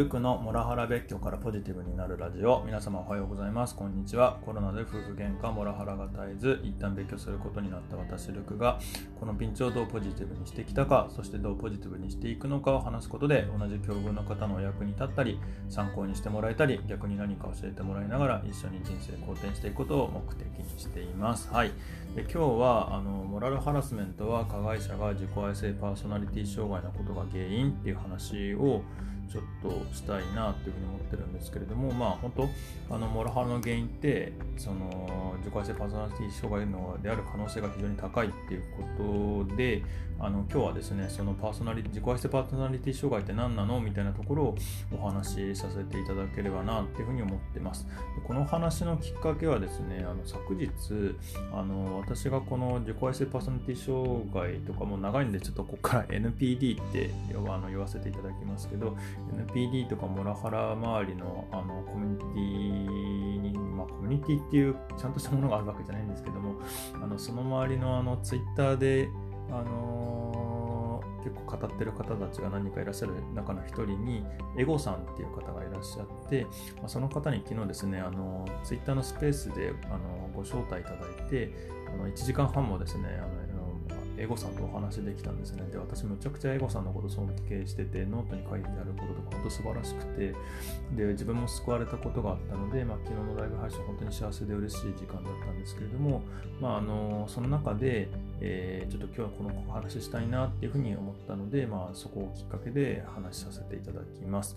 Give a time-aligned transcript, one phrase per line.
[0.00, 2.62] ルクのモラハラ別居からポジティブになるラジオ。
[2.64, 3.76] 皆様おはようございます。
[3.76, 4.38] こんにちは。
[4.46, 8.80] コロナで夫婦喧嘩モラハラが絶えず一旦別居することになった私ルクが
[9.18, 15.38] このピンチをどうポジティブにしてきたかそしてどうポジティブにしていくのかを話すことで同じ境遇の方のお役に立ったり
[15.68, 21.50] 参考にしてもらえたり逆に何か教えてもらいながら一緒に人生好転していくことを目的にしています。
[21.52, 21.72] はい。
[22.16, 28.82] で今日はあのモラルハラスメントは加害者が自己愛性パーソナリティ障害のことが原因っていう話を
[29.30, 32.48] ちょっとしたいなというふうに思ってるんですけれども、まあ本当、
[32.94, 38.64] あのモラハラの原因って、その自己愛性パーソナリティ障害のである可能性が非常に高いっていう
[38.98, 39.82] ことで、
[40.18, 44.56] あの今日はですね、そのパーソナリ自己愛性パーソナリティ障害って何なのみたいなところを
[44.92, 47.86] お話しさせていただければなっていうふうに思ってます。
[48.26, 50.70] この話のきっかけはですね、あの昨日、
[51.54, 58.96] あの私がこの自己愛性パーソナリティ障害とかも長いんで、ちょっとここから NPD ってあの言わせていただきますけど、
[59.32, 66.54] NPD とかモラハラ周りのあのコミュニティに、まあ、コミュニティっていうちゃんとしたものがあるわけじゃないんですけども、
[67.02, 69.08] あのその周りのあのツイッターで、
[69.50, 74.24] あのー、結構語ってる方たちが何人かいらっしゃる中の一人に、
[74.56, 76.44] エゴさんっていう方がいらっしゃって、
[76.76, 81.52] まあ、その方に昨日ですね、あのツイッターのスペースであのご招待いただいて、
[81.92, 83.49] あの1時間半もですね、あの
[84.20, 85.66] エゴさんとお話できたんですね。
[85.72, 90.34] で、私むちゃくちゃエゴさんのこと尊敬してて、ノートに書いてあることとか本当素晴らしくて、
[90.94, 96.22] で、自分も救われたことがあったので、まあ、昨日のライブ配信本当に幸せで嬉しい時間だったんですけれども、
[96.60, 98.10] まあ、あの、その中で、
[98.40, 104.56] えー、ちょっと今日はこのお話ししたいなっていうふうに思ったので、まあ、そこをきっかけで話しさせていただきます。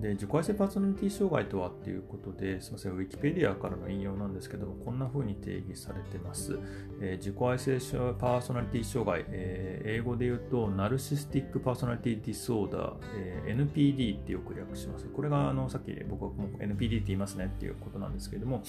[0.00, 6.58] で、自己愛性パーソナリティ障害とはっていうことで、すみません、ウィキペディアからの引用なんですけども、こんなふうに定義されてます。
[7.00, 7.78] えー、自己愛性
[8.18, 15.06] パーソナリティ障害、えー英語で言うと、ナルシスティックパーソナリティディソーダー、え、NPD ってよく略します。
[15.06, 18.62] これがあのさっき僕はもう NPD って言いますねっていうことなんですけども、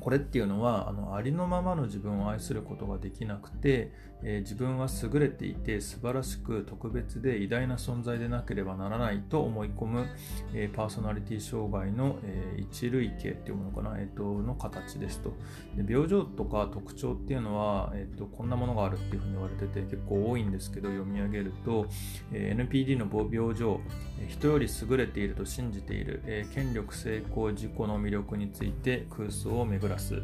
[0.00, 3.92] これっていうのはあのありのままの自分を愛することができなくて、
[4.22, 10.06] えー、自分は優れていて素晴らしく特別で偉大な存在でなければならないと思い込む、
[10.54, 15.34] えー、パーソナリティ障害の、えー、一類型っていうものかな、えーと、の形ですと。
[15.76, 21.86] で病状とか特徴っていうのは、えーと、こんなものがあるっていうふうに言われてて結構多いんですけど読み上げると、
[22.32, 23.80] え NPD の病状、
[24.28, 30.22] 人より優れていると信じている、え権力成功自己の魅力について空想を巡らす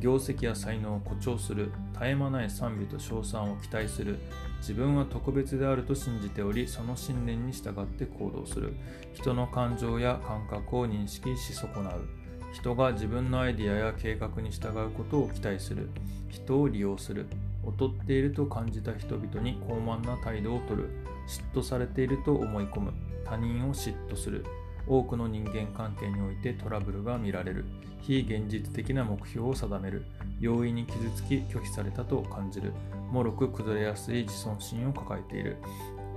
[0.00, 4.18] 業績や才能を誇張する絶え間ない賛美と称賛を期待する
[4.64, 8.72] 自分は特別であると信じておりその信念に従って行動する。
[9.12, 12.08] 人の感情や感覚を認識し損なう。
[12.50, 15.90] 人が自分のアイデアや計画に従うことを期待する。
[16.30, 17.26] 人を利用する。
[17.66, 20.88] 劣っていると感じた人々に高慢な態度をとる。
[21.28, 22.94] 嫉妬されていると思い込む。
[23.26, 24.46] 他人を嫉妬する。
[24.86, 27.64] 多くの人間関係においてトラブルが見られる。
[28.00, 30.04] 非現実的な目標を定める。
[30.40, 32.72] 容易に傷つき拒否されたと感じる。
[33.12, 35.56] 脆く崩れやすい自尊心を抱えている。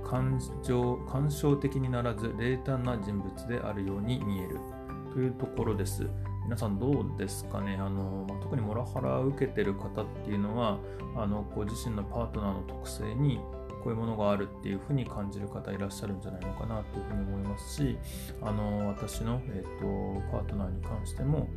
[0.04, 4.58] 感情感傷的にならず冷淡な人物であるように見える。
[5.12, 6.08] というところです。
[6.44, 7.76] 皆さんどうですかね？
[7.76, 10.78] あの、特にモラハラを受けている方っていうのは
[11.16, 13.40] あのご自身のパートナーの特性に
[13.82, 17.98] こういうものがあるっていうふうに感じる方いらっしゃるんじゃないのかなというふうに思いますし
[18.42, 21.48] あの私の、えーと、パートナーに関しても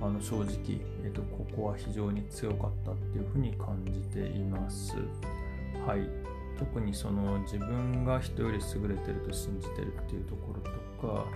[0.00, 4.94] あの正直、えーと、ここは非常に強かったっていうふうに感じています。
[5.86, 6.08] はい、
[6.58, 10.70] 特にその自分が人より優れてると信じてるっていうところと
[11.06, 11.26] か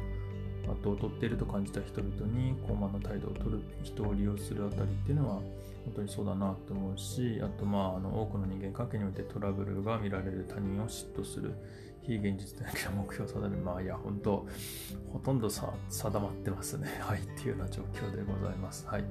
[0.70, 5.40] あと劣っていると感じた人々に高慢な態度を取る人を利用するあたりっていうのは
[5.88, 11.54] 本当にそうだなと思うしあとまああの多くの人間関係においてトラブルが見られる他人を嫉妬する
[12.08, 13.62] 非現実的な目標を定める。
[13.62, 14.46] まあいや、本当
[15.12, 16.88] ほとんどさ定まってますね。
[17.04, 18.86] はい、っていうような状況でございます。
[18.86, 19.04] はい。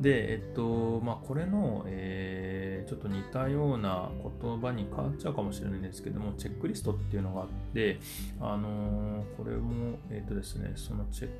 [0.00, 4.10] で、えっと、まあこれの、えー、ちょっと似たような
[4.40, 7.98] 言葉に変わっちゃうかもしれないんですけども、チェックリストっていうのがあって、
[8.40, 11.34] あのー、これも、えっとですね、そのチェック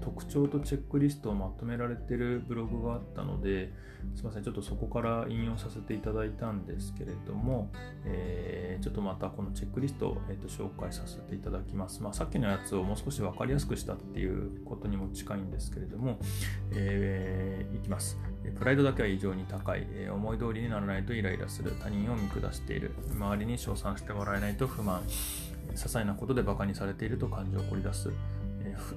[0.00, 3.72] 特徴とチェックリストをまとめられてるブログがあったので、
[4.14, 7.70] すいません、ちょっとそこから引用させていただいたんですけれども、
[8.04, 12.02] えー、ちょっとまたこのチェックリストを、えー、と紹介させていただきます。
[12.02, 16.18] まあ、さっきのやつをもう少し分かりやすくしたっていうことにも近いんですけれども、
[16.72, 18.18] えー、いきます。
[18.58, 25.02] プライドだけは異常に高い、え、思い通りにならないとイライラする、他人を見下している、周りに称賛してもらえないと不満、
[25.72, 28.10] 些細なことで馬鹿にされていると感情を掘り出す、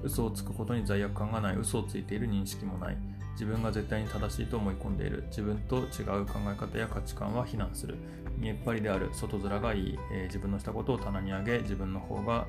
[0.02, 2.96] 嘘をつくことに罪悪感がない、嘘をついている認識もない、
[3.32, 5.24] 自分が絶対に正しいと思い込んでいる。
[5.28, 7.96] 自分と違う考え方や価値観は非難する。
[8.36, 9.10] 見えっ張りである。
[9.12, 11.58] 外面がいい、えー、自分のしたことを棚に上げ。
[11.60, 12.46] 自分の方が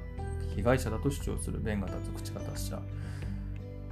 [0.55, 1.59] 被害者だと主張する。
[1.59, 2.81] 弁が立つ口が達者。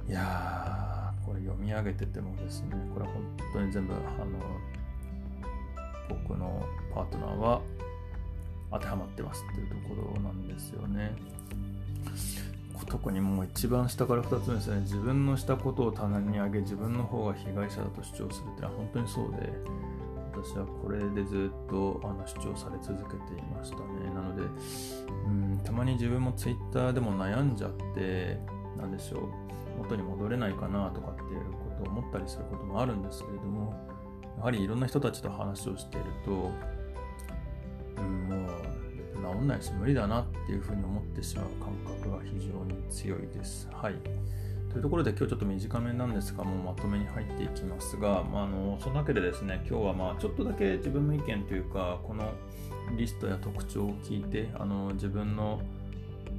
[0.08, 2.70] いやーこれ読み上げててもですね。
[2.92, 4.38] これ本当に全部あの
[6.08, 7.62] 僕のパートナーは
[8.72, 11.14] 当てはまってますっていうところなんですよね。
[12.86, 14.80] 特にもう一番下から2つ目ですね。
[14.80, 19.52] 自分のしたことを棚に上げ自分の方が被害者だと主張するっていうのは本当にそうで
[20.32, 23.82] 私はこれでずっとあの主張され続けていましたね。
[24.14, 24.42] なので
[25.26, 28.38] うんたまに自分も Twitter でも悩んじゃって
[28.76, 33.74] 何でしょう元に戻れないかなとかっていうことを思ったりすることもあるんですけれども
[34.38, 36.50] やはりいろんな人たちと話をしていると、
[39.42, 43.68] んないし無理だなっていうふうに思ってしまう感覚が非常に強いです。
[43.72, 43.94] はい。
[44.70, 52.32] というところで今日ちょっと短めなんですが、もうまとめに入っていきますが、まあ、あのそのわけでですね、今日はまあちょっとだけ自分の意見というか、この
[52.96, 55.60] リストや特徴を聞いて、あの自分の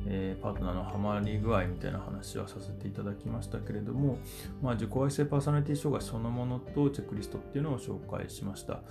[0.06, 4.18] えー、パートナーのハマり具合みたいな話はさせていただきましたけれども、
[4.62, 8.82] まあ、自己愛性パーソナリティ障害そのものとチェックリストっていうのを紹介しました。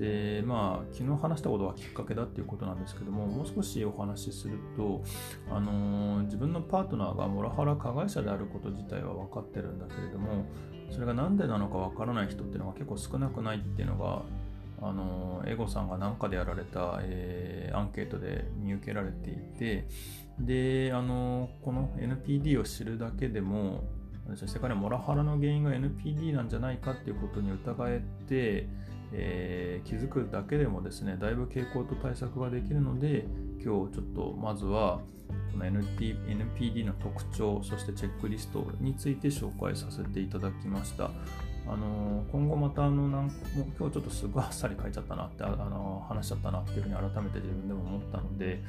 [0.00, 5.02] でまあ、昨日話したことがきっかけだっていうことなんですけども、もう少しお話しすると、
[5.50, 10.46] あのー、自分のパートナーがモラハラ加害者であること自体は分かってるんだけれども、
[10.90, 14.22] それが何でなのか分からない人っていうのが結構少なくないっていうのが、
[14.80, 19.86] あの、エゴさんが何かでやられた、えー、アンケートで見受けられていて、
[20.38, 23.84] で、あの、この NPD を知るだけでも、
[24.34, 28.66] そして彼モラハラの原因が NPD なんじゃないかっていうことに疑えて、
[29.12, 33.26] えー、気づくだけでもですね、だいぶ傾向と対策ができるので、
[33.62, 35.00] 今日ちょっとまずは
[35.52, 41.10] この NT NPD の特徴、そしてチェックリストについて紹介させていただきました。
[41.66, 43.32] あの今後またあのなんもう
[43.78, 48.60] 今日ちょっとすぐあっさり書いちゃったなってあの話しちゃったなっていうふうに改めて自分でも思ったので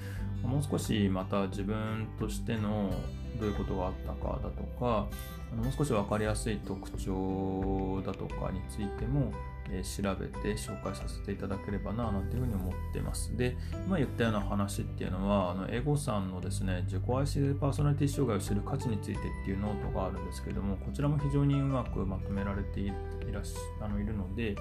[0.44, 2.92] もう少しまた自分としての
[3.40, 5.08] どういうことがあったかだとか
[5.52, 9.32] あのもう少し分かりやすい特徴だとかについても
[9.72, 13.36] え調べて紹介させていただければななんていうふうに思ってます。
[13.38, 13.56] で、
[13.88, 22.92] 今言ったような話っていうのは、あのエゴさんのですね、自己愛性パーソナリティ障害を知る価値についてっていうノートがあるんですけども、こちらも非常にうまくまとめられてい
[23.32, 24.56] らしあのいるので、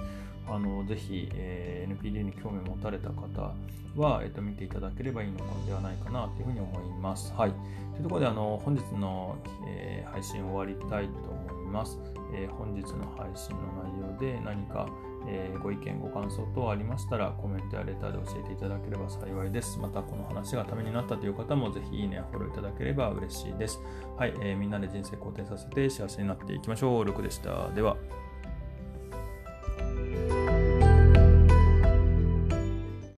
[0.49, 3.55] あのぜひ、えー、NPD に興味を持たれた方
[3.97, 7.33] は、えーと、見ていただければいいのではないかなというふうに思います。
[7.37, 7.51] はい。
[7.51, 7.56] と
[7.99, 9.37] いうところで、あの本日の、
[9.69, 11.99] えー、配信終わりたいと思いますます。
[12.34, 14.88] えー、本日の配信の内容で何か、
[15.26, 19.78] えー、ご意見、ご感想等ありましたらコメントやレターで教えていただければ幸いです。
[19.78, 23.81] またこの話がためになったという方もぜひいいねやフォローいただければ嬉しいです。
[24.17, 27.05] はい、えー、みんなで人生肯定させて幸せになっていきましょう。
[27.05, 27.69] ルクでした。
[27.70, 27.96] では。